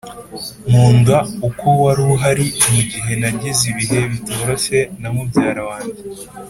nkunda 0.69 1.17
uko 1.47 1.65
wari 1.83 2.01
uhari 2.13 2.45
mugihe 2.73 3.11
nagize 3.21 3.63
ibihe 3.71 3.99
bitoroshye 4.11 4.79
na 5.01 5.09
mubyara 5.15 5.61
wanjye 5.69 5.99